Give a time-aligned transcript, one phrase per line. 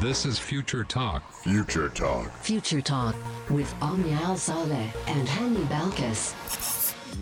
[0.00, 1.30] This is Future Talk.
[1.32, 2.30] Future Talk.
[2.38, 3.14] Future Talk
[3.50, 6.34] with Omnia Al Saleh and Hani Balkis.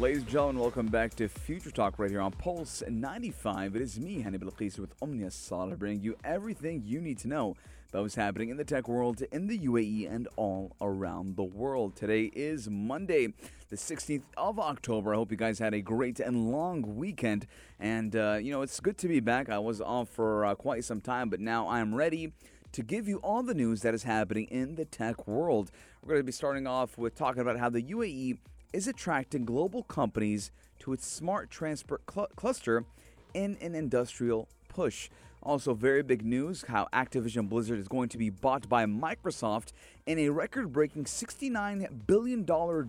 [0.00, 3.76] Ladies and gentlemen, welcome back to Future Talk right here on Pulse 95.
[3.76, 7.56] It is me, Hani Balkis, with Omnia Saleh, bringing you everything you need to know
[7.90, 11.96] about was happening in the tech world, in the UAE, and all around the world.
[11.96, 13.32] Today is Monday,
[13.70, 15.14] the 16th of October.
[15.14, 17.46] I hope you guys had a great and long weekend.
[17.80, 19.48] And, uh, you know, it's good to be back.
[19.48, 22.34] I was off for uh, quite some time, but now I'm ready
[22.72, 25.70] to give you all the news that is happening in the tech world.
[26.02, 28.36] We're going to be starting off with talking about how the UAE
[28.74, 30.50] is attracting global companies
[30.80, 32.84] to its smart transport cl- cluster
[33.32, 35.08] in an industrial push.
[35.42, 39.72] Also, very big news how Activision Blizzard is going to be bought by Microsoft
[40.04, 42.44] in a record breaking $69 billion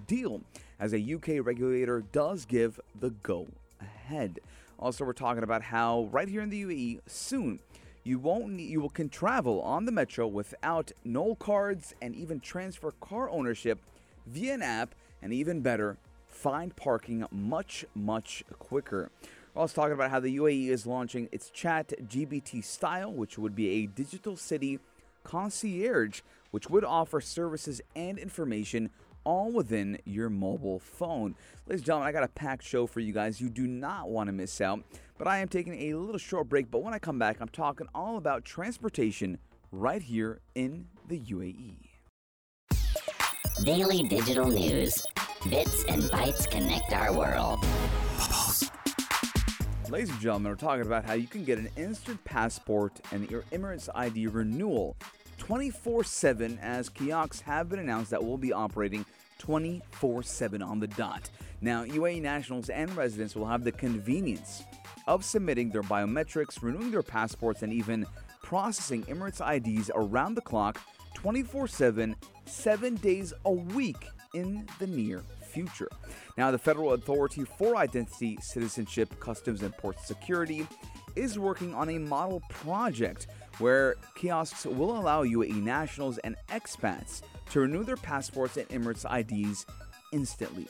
[0.08, 0.42] deal
[0.80, 3.48] as a UK regulator does give the go
[3.80, 4.40] ahead.
[4.80, 7.60] Also, we're talking about how right here in the UAE, soon,
[8.04, 12.40] you won't need, you will can travel on the metro without no cards and even
[12.40, 13.80] transfer car ownership
[14.26, 15.98] via an app and even better
[16.28, 19.12] find parking much much quicker
[19.54, 23.56] we're also talking about how the UAE is launching its chat GPT style which would
[23.56, 24.80] be a digital city
[25.24, 28.90] concierge which would offer services and information
[29.24, 31.36] all within your mobile phone.
[31.68, 33.40] Ladies and gentlemen, I got a packed show for you guys.
[33.40, 34.84] You do not want to miss out.
[35.18, 36.72] But I am taking a little short break.
[36.72, 39.38] But when I come back, I'm talking all about transportation
[39.72, 41.76] right here in the UAE.
[43.64, 45.06] Daily digital news.
[45.50, 47.64] Bits and bytes connect our world.
[49.90, 53.42] Ladies and gentlemen, we're talking about how you can get an instant passport and your
[53.52, 54.96] Emirates ID renewal
[55.40, 59.04] 24 7 as kiosks have been announced that will be operating
[59.40, 61.32] 24 7 on the dot.
[61.62, 64.64] Now, UAE nationals and residents will have the convenience
[65.08, 68.06] of submitting their biometrics, renewing their passports, and even
[68.44, 70.80] processing Emirates IDs around the clock
[71.16, 72.16] 24 7,
[72.46, 75.90] seven days a week in the near future.
[76.38, 80.68] Now, the Federal Authority for Identity, Citizenship, Customs, and Port Security
[81.16, 87.62] is working on a model project where kiosks will allow UAE nationals and expats to
[87.62, 89.66] renew their passports and Emirates IDs
[90.14, 90.68] instantly.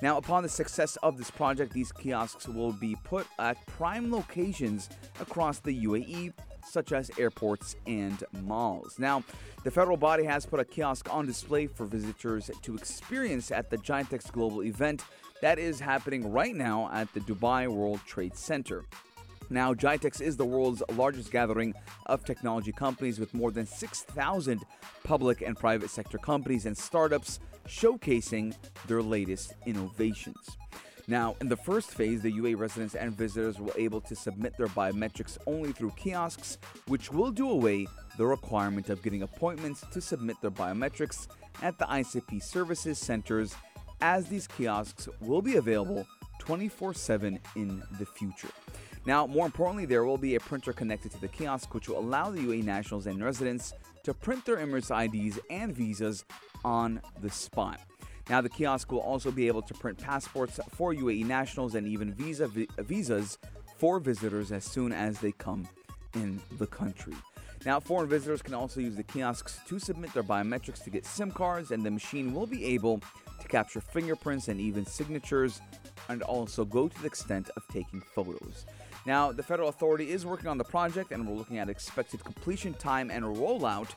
[0.00, 4.88] Now, upon the success of this project, these kiosks will be put at prime locations
[5.20, 6.32] across the UAE,
[6.64, 8.98] such as airports and malls.
[8.98, 9.22] Now,
[9.64, 13.78] the federal body has put a kiosk on display for visitors to experience at the
[13.78, 15.04] Gitex Global event
[15.40, 18.84] that is happening right now at the Dubai World Trade Center.
[19.50, 21.74] Now, GITEX is the world's largest gathering
[22.06, 24.64] of technology companies with more than 6,000
[25.04, 28.54] public and private sector companies and startups showcasing
[28.86, 30.56] their latest innovations.
[31.08, 34.68] Now, in the first phase, the UA residents and visitors were able to submit their
[34.68, 37.86] biometrics only through kiosks, which will do away
[38.18, 41.26] the requirement of getting appointments to submit their biometrics
[41.60, 43.54] at the ICP services centers,
[44.00, 46.06] as these kiosks will be available
[46.38, 48.50] 24 7 in the future.
[49.04, 52.30] Now, more importantly, there will be a printer connected to the kiosk, which will allow
[52.30, 53.72] the UAE nationals and residents
[54.04, 56.24] to print their Emirates IDs and visas
[56.64, 57.80] on the spot.
[58.28, 62.12] Now, the kiosk will also be able to print passports for UAE nationals and even
[62.12, 63.38] visa vi- visas
[63.76, 65.68] for visitors as soon as they come
[66.14, 67.14] in the country.
[67.64, 71.30] Now, foreign visitors can also use the kiosks to submit their biometrics to get SIM
[71.30, 73.00] cards, and the machine will be able
[73.40, 75.60] to capture fingerprints and even signatures,
[76.08, 78.66] and also go to the extent of taking photos.
[79.06, 82.74] Now, the federal authority is working on the project, and we're looking at expected completion
[82.74, 83.90] time and rollout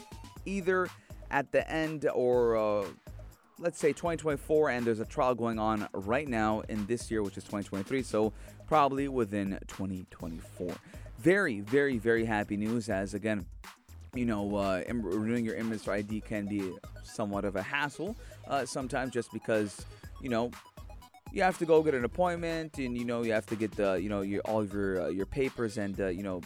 [0.46, 0.88] either
[1.32, 2.86] at the end or uh,
[3.60, 7.38] let's say 2024 and there's a trial going on right now in this year which
[7.38, 8.34] is 2023 so
[8.68, 10.76] probably within 2024
[11.20, 13.46] very very very happy news as again
[14.14, 16.74] you know uh, renewing your Emirates id can be
[17.04, 18.16] somewhat of a hassle
[18.50, 19.86] uh, sometimes just because
[20.22, 20.52] you know
[21.32, 23.94] you have to go get an appointment and you know you have to get the
[23.94, 26.42] you know your all of your uh, your papers and uh, you know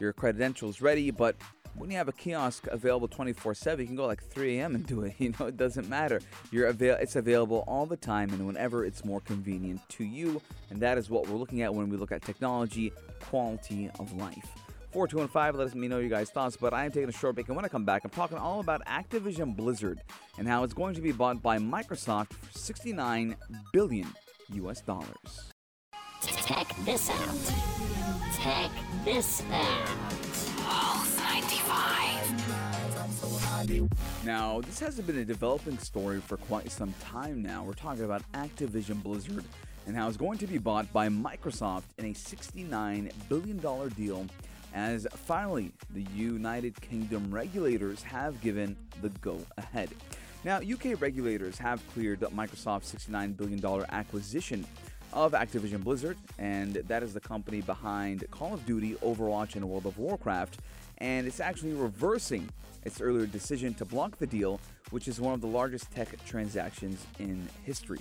[0.00, 1.36] your credentials ready but
[1.78, 4.74] when you have a kiosk available 24/7 you can go like 3 a.m.
[4.74, 6.20] and do it you know it doesn't matter
[6.50, 10.40] you're avail- it's available all the time and whenever it's more convenient to you
[10.70, 14.48] and that is what we're looking at when we look at technology quality of life
[14.92, 17.56] 4215 let me know your guys thoughts but i am taking a short break and
[17.56, 20.00] when i come back i'm talking all about activision blizzard
[20.38, 23.36] and how it's going to be bought by microsoft for 69
[23.72, 24.08] billion
[24.50, 25.52] us dollars
[26.22, 27.54] Check this out.
[28.40, 28.70] Check
[29.04, 30.25] this out.
[34.24, 37.64] Now, this hasn't been a developing story for quite some time now.
[37.64, 39.44] We're talking about Activision Blizzard
[39.86, 44.26] and how it's going to be bought by Microsoft in a $69 billion deal
[44.72, 49.90] as finally the United Kingdom regulators have given the go ahead.
[50.44, 54.64] Now, UK regulators have cleared Microsoft's $69 billion acquisition
[55.12, 59.86] of Activision Blizzard, and that is the company behind Call of Duty, Overwatch, and World
[59.86, 60.58] of Warcraft.
[60.98, 62.48] And it's actually reversing
[62.86, 64.60] its earlier decision to block the deal,
[64.90, 67.98] which is one of the largest tech transactions in history.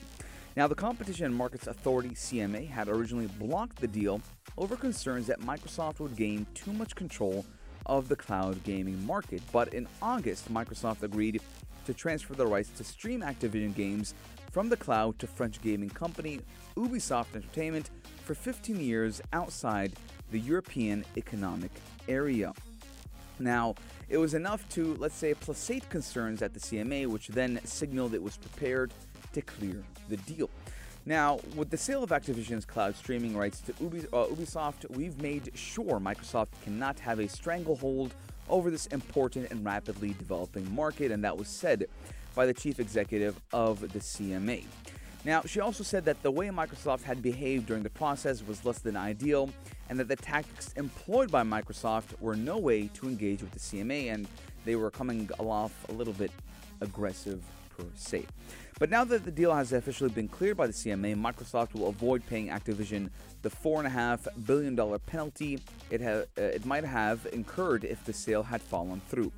[0.56, 4.22] Now, the Competition and Markets Authority, CMA, had originally blocked the deal
[4.58, 7.46] over concerns that Microsoft would gain too much control
[7.88, 9.42] of the cloud gaming market.
[9.52, 11.42] But in August, Microsoft agreed
[11.86, 14.14] to transfer the rights to stream Activision games
[14.52, 16.40] from the cloud to French gaming company
[16.78, 17.90] Ubisoft Entertainment
[18.24, 19.94] for 15 years outside
[20.31, 21.72] the European Economic
[22.08, 22.54] Area.
[23.40, 23.76] Now,
[24.10, 28.22] it was enough to, let's say, placate concerns at the CMA, which then signaled it
[28.22, 28.94] was prepared
[29.34, 30.50] to clear the deal.
[31.06, 36.00] Now, with the sale of Activision's cloud streaming rights to uh, Ubisoft, we've made sure
[36.00, 38.14] Microsoft cannot have a stranglehold
[38.50, 41.86] over this important and rapidly developing market, and that was said
[42.34, 44.64] by the chief executive of the CMA.
[45.25, 48.77] Now, she also said that the way Microsoft had behaved during the process was less
[48.77, 49.50] than ideal,
[49.89, 54.13] and that the tactics employed by Microsoft were no way to engage with the CMA,
[54.13, 54.27] and
[54.66, 56.30] they were coming off a little bit
[56.80, 57.44] aggressive
[57.75, 58.25] per se.
[58.77, 62.24] But now that the deal has officially been cleared by the CMA, Microsoft will avoid
[62.28, 63.10] paying Activision
[63.42, 68.62] the $4.5 billion penalty it, ha- uh, it might have incurred if the sale had
[68.62, 69.31] fallen through.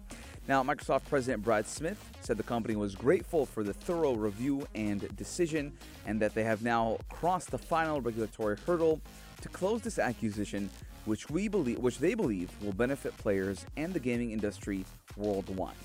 [0.47, 5.13] Now, Microsoft President Brad Smith said the company was grateful for the thorough review and
[5.17, 5.73] decision,
[6.05, 9.01] and that they have now crossed the final regulatory hurdle
[9.41, 10.69] to close this acquisition,
[11.03, 14.85] which we believe, which they believe, will benefit players and the gaming industry
[15.17, 15.75] worldwide.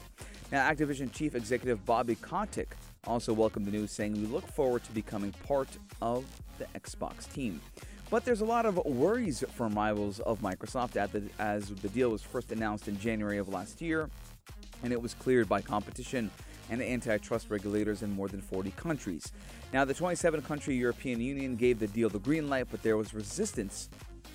[0.52, 4.92] Now, Activision Chief Executive Bobby Kotick also welcomed the news, saying, "We look forward to
[4.92, 5.70] becoming part
[6.00, 6.24] of
[6.58, 7.60] the Xbox team."
[8.10, 10.96] But there's a lot of worries from rivals of Microsoft
[11.38, 14.10] as the deal was first announced in January of last year
[14.82, 16.30] and it was cleared by competition
[16.70, 19.32] and antitrust regulators in more than 40 countries.
[19.72, 23.14] Now, the 27 country European Union gave the deal the green light, but there was
[23.14, 23.88] resistance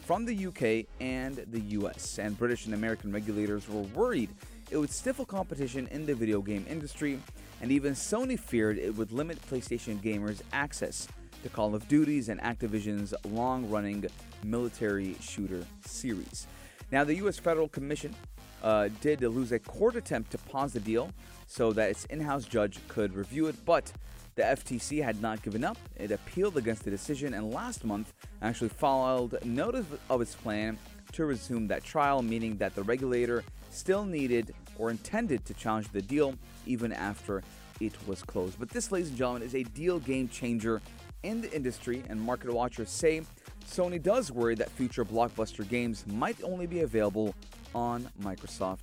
[0.06, 4.30] from the UK and the US, and British and American regulators were worried
[4.70, 7.20] it would stifle competition in the video game industry,
[7.62, 11.08] and even Sony feared it would limit PlayStation gamers' access
[11.44, 14.06] to Call of Duty's and Activision's long running
[14.44, 16.48] military shooter series.
[16.92, 17.38] Now, the U.S.
[17.38, 18.16] Federal Commission
[18.64, 21.12] uh, did lose a court attempt to pause the deal
[21.46, 23.92] so that its in house judge could review it, but
[24.36, 25.78] the FTC had not given up.
[25.96, 30.78] It appealed against the decision and last month actually filed notice of its plan
[31.14, 36.02] to resume that trial, meaning that the regulator still needed or intended to challenge the
[36.02, 36.36] deal
[36.66, 37.44] even after
[37.80, 38.60] it was closed.
[38.60, 40.82] But this, ladies and gentlemen, is a deal game changer
[41.24, 43.22] in the industry, and market watchers say
[43.68, 47.36] Sony does worry that future blockbuster games might only be available
[47.76, 48.80] on Microsoft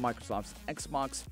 [0.00, 1.24] Microsoft's Xbox.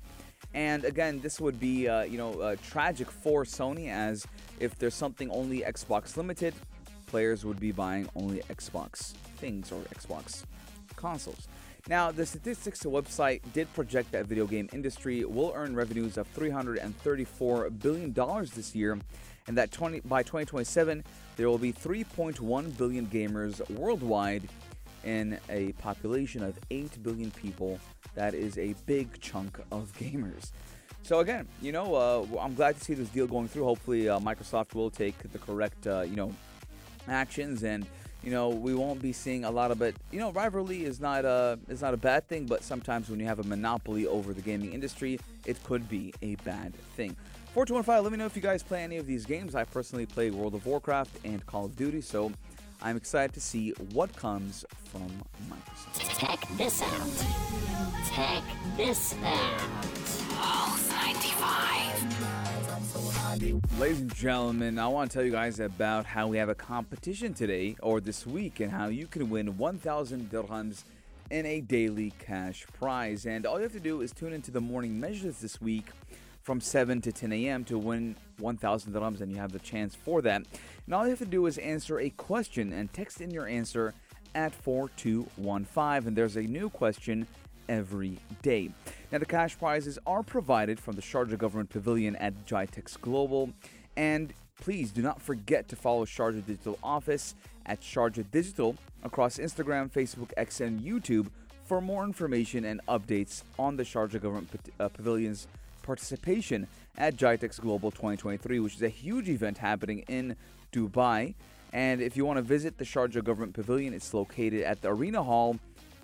[0.53, 4.25] And again, this would be uh, you know uh, tragic for Sony as
[4.59, 6.53] if there's something only Xbox limited,
[7.07, 10.43] players would be buying only Xbox things or Xbox
[10.95, 11.47] consoles.
[11.87, 17.69] Now, the statistics website did project that video game industry will earn revenues of 334
[17.71, 18.99] billion dollars this year,
[19.47, 21.03] and that 20, by 2027
[21.37, 24.47] there will be 3.1 billion gamers worldwide
[25.03, 27.79] in a population of 8 billion people.
[28.15, 30.51] That is a big chunk of gamers.
[31.03, 33.63] So again, you know, uh, I'm glad to see this deal going through.
[33.63, 36.33] Hopefully, uh, Microsoft will take the correct, uh, you know,
[37.07, 37.87] actions, and
[38.23, 39.95] you know, we won't be seeing a lot of it.
[40.11, 43.25] You know, rivalry is not a is not a bad thing, but sometimes when you
[43.25, 47.15] have a monopoly over the gaming industry, it could be a bad thing.
[47.53, 49.55] 4215, let me know if you guys play any of these games.
[49.55, 52.31] I personally play World of Warcraft and Call of Duty, so
[52.81, 55.11] I'm excited to see what comes from
[55.49, 56.17] Microsoft.
[56.17, 57.25] Check this out.
[58.15, 58.41] Check
[58.77, 59.59] this out.
[60.29, 61.41] Pulse 95.
[63.77, 67.33] Ladies and gentlemen, I want to tell you guys about how we have a competition
[67.33, 70.85] today or this week and how you can win 1,000 dirhams
[71.29, 73.25] in a daily cash prize.
[73.25, 75.87] And all you have to do is tune into the morning measures this week
[76.41, 77.63] from 7 to 10 a.m.
[77.65, 80.43] to win 1,000 dirhams, and you have the chance for that.
[80.85, 83.93] And all you have to do is answer a question and text in your answer
[84.33, 86.07] at 4215.
[86.07, 87.27] And there's a new question
[87.69, 88.71] every day.
[89.11, 93.51] Now, the cash prizes are provided from the Sharjah Government Pavilion at Gitex Global.
[93.95, 99.91] And please do not forget to follow Sharjah Digital Office at Sharjah Digital across Instagram,
[99.91, 101.27] Facebook, X, and YouTube
[101.65, 105.47] for more information and updates on the Sharjah Government uh, Pavilion's
[105.81, 110.35] participation at Gitex Global 2023, which is a huge event happening in
[110.71, 111.33] Dubai.
[111.73, 115.23] And if you want to visit the Sharjah Government Pavilion, it's located at the Arena
[115.23, 115.57] Hall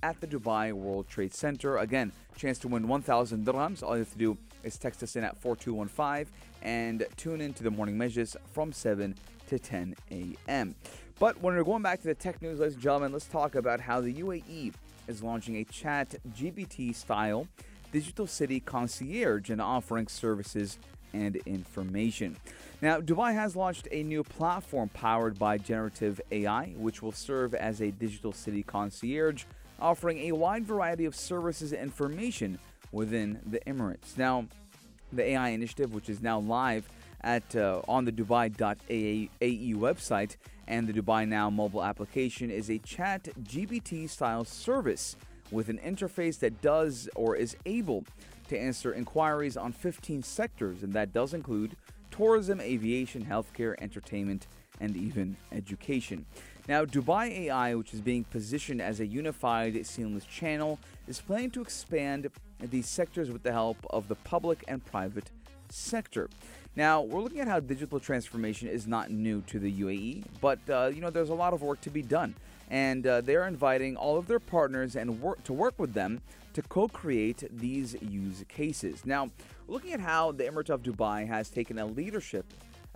[0.04, 1.78] at the Dubai World Trade Center.
[1.78, 3.84] Again, chance to win 1,000 dirhams.
[3.84, 6.32] All you have to do is text us in at 4215
[6.62, 9.16] and tune in to the morning measures from 7
[9.48, 10.76] to 10 a.m.
[11.20, 13.80] But when we're going back to the tech news, ladies and gentlemen, let's talk about
[13.80, 14.74] how the UAE
[15.08, 17.48] is launching a chat GPT style
[17.92, 20.78] digital city concierge and offering services
[21.14, 22.36] and information.
[22.82, 27.82] Now, Dubai has launched a new platform powered by generative AI, which will serve as
[27.82, 29.46] a digital city concierge,
[29.80, 32.60] offering a wide variety of services and information
[32.92, 34.18] within the Emirates.
[34.18, 34.48] Now,
[35.12, 36.88] the AI initiative, which is now live
[37.22, 39.30] at uh, on the Dubai.ae
[39.74, 40.36] website
[40.68, 45.16] and the Dubai Now mobile application, is a chat GPT style service
[45.52, 48.06] with an interface that does or is able
[48.50, 51.76] to answer inquiries on 15 sectors, and that does include
[52.12, 54.48] tourism, aviation, healthcare, entertainment,
[54.80, 56.26] and even education.
[56.68, 61.62] Now, Dubai AI, which is being positioned as a unified, seamless channel, is planning to
[61.62, 62.30] expand
[62.62, 65.32] these sectors with the help of the public and private
[65.70, 66.30] sector.
[66.78, 70.92] Now, we're looking at how digital transformation is not new to the UAE, but uh,
[70.94, 72.36] you know there's a lot of work to be done,
[72.70, 76.22] and uh, they're inviting all of their partners and work to work with them
[76.54, 79.08] to co-create these use cases.
[79.08, 79.32] Now,
[79.68, 82.46] looking at how the Emirate of Dubai has taken a leadership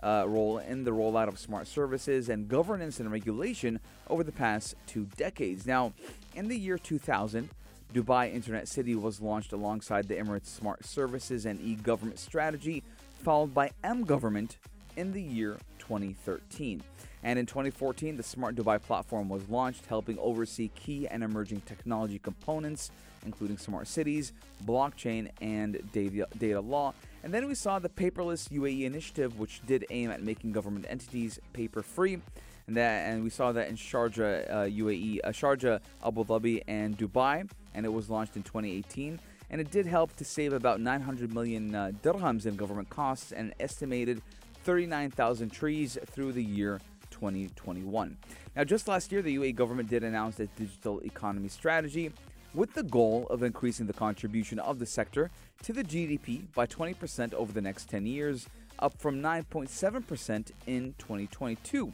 [0.00, 4.76] uh, role in the rollout of smart services and governance and regulation over the past
[4.86, 5.66] two decades.
[5.66, 5.92] Now,
[6.36, 7.48] in the year 2000,
[7.92, 12.82] Dubai Internet City was launched alongside the Emirates Smart Services and e government strategy,
[13.22, 14.58] followed by M Government
[14.96, 16.82] in the year 2013.
[17.24, 22.18] And in 2014, the Smart Dubai platform was launched, helping oversee key and emerging technology
[22.18, 22.90] components,
[23.24, 24.32] including smart cities,
[24.66, 26.92] blockchain, and data, law.
[27.22, 31.38] And then we saw the Paperless UAE initiative, which did aim at making government entities
[31.52, 32.20] paper free
[32.66, 36.96] and that and we saw that in Sharjah, uh, UAE, uh, Sharjah, Abu Dhabi, and
[36.96, 39.18] Dubai, and it was launched in 2018.
[39.52, 43.54] And it did help to save about 900 million uh, dirhams in government costs and
[43.60, 44.20] estimated
[44.64, 46.80] 39,000 trees through the year
[47.10, 48.16] 2021.
[48.56, 52.10] Now, just last year, the UAE government did announce a digital economy strategy
[52.54, 55.30] with the goal of increasing the contribution of the sector
[55.62, 61.92] to the GDP by 20% over the next 10 years, up from 9.7% in 2022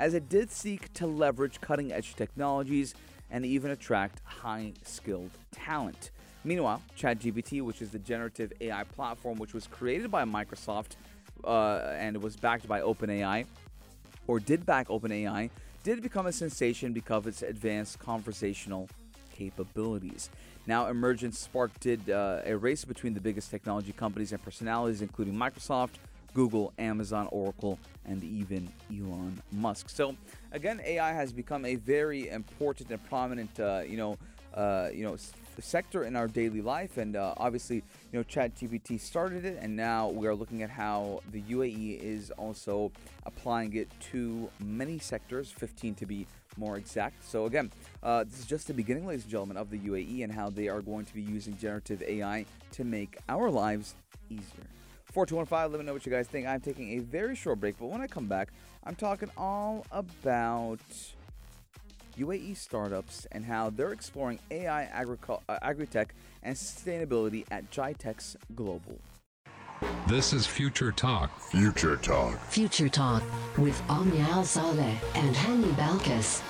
[0.00, 2.94] as it did seek to leverage cutting edge technologies
[3.30, 6.10] and even attract high skilled talent.
[6.44, 10.96] Meanwhile, ChatGPT, which is the generative AI platform which was created by Microsoft
[11.44, 13.44] uh, and was backed by OpenAI,
[14.26, 15.50] or did back OpenAI,
[15.82, 18.88] did become a sensation because of its advanced conversational
[19.34, 20.30] capabilities.
[20.66, 25.34] Now, emergence sparked did uh, a race between the biggest technology companies and personalities, including
[25.34, 25.92] Microsoft,
[26.34, 29.88] Google, Amazon, Oracle, and even Elon Musk.
[29.88, 30.16] So
[30.52, 34.18] again, AI has become a very important and prominent, uh, you know,
[34.54, 35.16] uh, you know,
[35.60, 40.08] sector in our daily life, and uh, obviously, you know, ChatGPT started it, and now
[40.08, 42.92] we are looking at how the UAE is also
[43.26, 46.26] applying it to many sectors, 15 to be
[46.56, 47.24] more exact.
[47.24, 47.70] So again,
[48.02, 50.68] uh, this is just the beginning, ladies and gentlemen, of the UAE and how they
[50.68, 53.94] are going to be using generative AI to make our lives
[54.28, 54.66] easier.
[55.12, 56.46] 4215, let me know what you guys think.
[56.46, 58.52] I'm taking a very short break, but when I come back,
[58.84, 60.80] I'm talking all about
[62.16, 68.98] UAE startups and how they're exploring AI, agric- uh, agri-tech, and sustainability at Gitex Global.
[70.06, 71.40] This is Future Talk.
[71.40, 72.38] Future Talk.
[72.46, 73.22] Future Talk
[73.56, 76.42] with Omnia Al Saleh and Hani Balkis.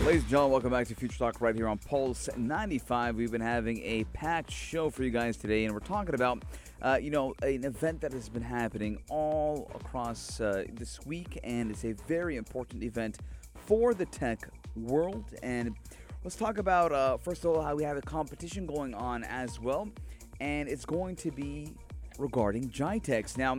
[0.00, 3.16] Ladies and gentlemen, welcome back to Future Talk right here on Pulse 95.
[3.16, 6.42] We've been having a packed show for you guys today, and we're talking about,
[6.82, 11.70] uh, you know, an event that has been happening all across uh, this week, and
[11.70, 13.18] it's a very important event
[13.66, 15.24] for the tech world.
[15.42, 15.74] And
[16.22, 19.60] let's talk about, uh, first of all, how we have a competition going on as
[19.60, 19.88] well,
[20.40, 21.74] and it's going to be
[22.18, 23.36] regarding Gitex.
[23.36, 23.58] Now,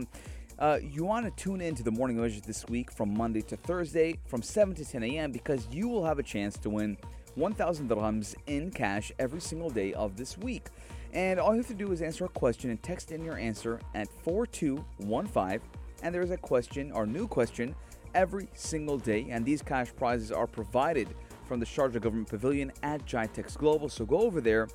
[0.58, 3.56] uh, you want to tune in to the morning measures this week from Monday to
[3.56, 5.30] Thursday from 7 to 10 a.m.
[5.30, 6.96] because you will have a chance to win
[7.34, 10.68] 1,000 dirhams in cash every single day of this week.
[11.12, 13.80] And all you have to do is answer a question and text in your answer
[13.94, 15.60] at 4215.
[16.02, 17.74] And there is a question or new question
[18.16, 19.28] every single day.
[19.30, 21.08] And these cash prizes are provided
[21.46, 23.88] from the Sharjah Government Pavilion at Gitex Global.
[23.88, 24.66] So go over there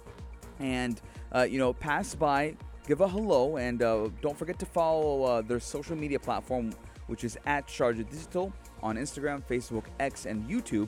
[0.59, 1.01] and,
[1.33, 2.55] uh, you know, pass by
[2.87, 6.71] give a hello and uh, don't forget to follow uh, their social media platform
[7.07, 10.87] which is at Sharjah Digital on Instagram, Facebook, X, and YouTube.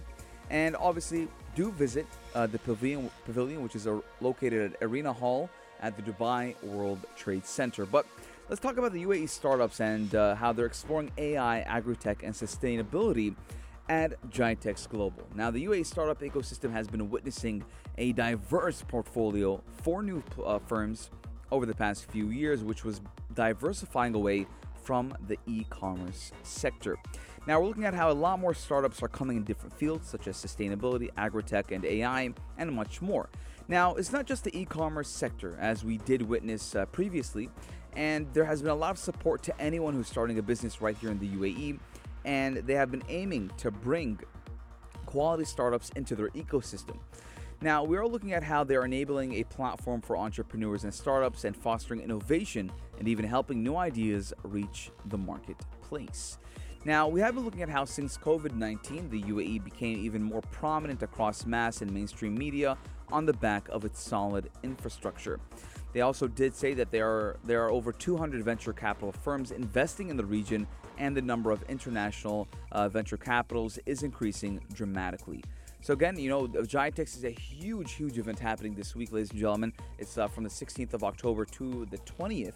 [0.49, 5.49] And obviously, do visit uh, the pavilion, pavilion, which is uh, located at Arena Hall
[5.81, 7.85] at the Dubai World Trade Center.
[7.85, 8.05] But
[8.49, 13.35] let's talk about the UAE startups and uh, how they're exploring AI, agri-tech, and sustainability
[13.89, 15.23] at Gitex Global.
[15.35, 17.63] Now, the UAE startup ecosystem has been witnessing
[17.97, 21.09] a diverse portfolio for new uh, firms
[21.51, 23.01] over the past few years, which was
[23.33, 24.47] diversifying away
[24.83, 26.97] from the e commerce sector.
[27.45, 30.27] Now, we're looking at how a lot more startups are coming in different fields, such
[30.27, 33.29] as sustainability, agri-tech, and AI, and much more.
[33.67, 37.49] Now, it's not just the e commerce sector, as we did witness uh, previously,
[37.95, 40.97] and there has been a lot of support to anyone who's starting a business right
[40.97, 41.79] here in the UAE,
[42.25, 44.19] and they have been aiming to bring
[45.05, 46.97] quality startups into their ecosystem.
[47.61, 51.55] Now, we are looking at how they're enabling a platform for entrepreneurs and startups and
[51.55, 52.69] fostering innovation
[52.99, 56.39] and even helping new ideas reach the marketplace.
[56.85, 60.41] Now, we have been looking at how since COVID 19, the UAE became even more
[60.51, 62.77] prominent across mass and mainstream media
[63.09, 65.39] on the back of its solid infrastructure.
[65.93, 70.09] They also did say that there are, there are over 200 venture capital firms investing
[70.09, 75.43] in the region, and the number of international uh, venture capitals is increasing dramatically.
[75.81, 79.39] So again, you know, Gitex is a huge, huge event happening this week, ladies and
[79.39, 79.73] gentlemen.
[79.99, 82.53] It's uh, from the 16th of October to the 20th.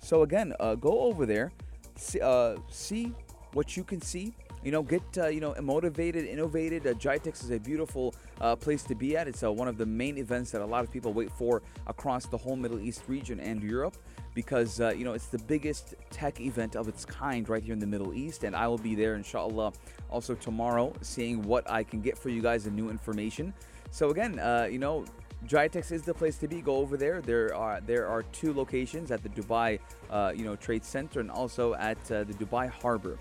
[0.00, 1.52] So again, uh, go over there,
[1.96, 3.14] see, uh, see
[3.52, 4.34] what you can see.
[4.62, 6.86] You know, get uh, you know motivated, innovated.
[6.86, 9.26] Uh, Gitex is a beautiful uh, place to be at.
[9.26, 12.26] It's uh, one of the main events that a lot of people wait for across
[12.26, 13.96] the whole Middle East region and Europe
[14.34, 17.78] because uh, you know it's the biggest tech event of its kind right here in
[17.78, 19.72] the Middle East, and I will be there, inshallah,
[20.10, 23.54] also tomorrow, seeing what I can get for you guys and new information.
[23.90, 25.06] So again, uh, you know,
[25.46, 26.60] Gitex is the place to be.
[26.60, 27.22] Go over there.
[27.22, 29.78] There are there are two locations at the Dubai,
[30.10, 33.18] uh, you know, Trade Center and also at uh, the Dubai Harbor.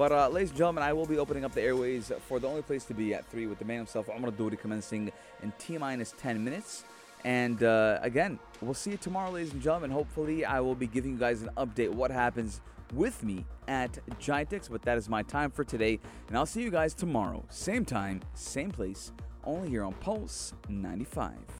[0.00, 2.62] But uh, ladies and gentlemen, I will be opening up the airways for the only
[2.62, 6.14] place to be at three with the man himself, Omar Duri, commencing in T minus
[6.16, 6.84] 10 minutes.
[7.22, 9.90] And uh, again, we'll see you tomorrow, ladies and gentlemen.
[9.90, 12.62] Hopefully, I will be giving you guys an update what happens
[12.94, 14.70] with me at Gitex.
[14.70, 18.22] But that is my time for today, and I'll see you guys tomorrow, same time,
[18.32, 19.12] same place,
[19.44, 21.32] only here on Pulse 95.